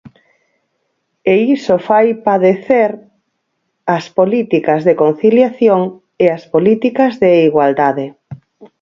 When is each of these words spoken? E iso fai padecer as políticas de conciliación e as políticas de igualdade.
E 1.31 1.33
iso 1.55 1.75
fai 1.87 2.07
padecer 2.27 2.89
as 3.97 4.05
políticas 4.19 4.81
de 4.87 4.93
conciliación 5.03 5.81
e 6.23 6.25
as 6.37 6.43
políticas 6.53 7.11
de 7.23 7.31
igualdade. 7.49 8.05